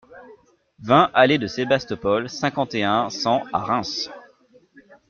vingt 0.79 1.11
allée 1.13 1.37
de 1.37 1.45
Sébastopol, 1.45 2.27
cinquante 2.27 2.73
et 2.73 2.83
un, 2.83 3.11
cent 3.11 3.43
à 3.53 3.59
Reims 3.59 4.09